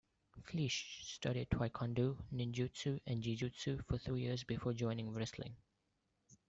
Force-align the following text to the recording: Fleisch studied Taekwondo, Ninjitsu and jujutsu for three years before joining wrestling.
Fleisch 0.45 1.03
studied 1.13 1.51
Taekwondo, 1.51 2.17
Ninjitsu 2.33 2.99
and 3.05 3.21
jujutsu 3.21 3.85
for 3.85 3.99
three 3.99 4.21
years 4.21 4.43
before 4.43 4.73
joining 4.73 5.13
wrestling. 5.13 5.55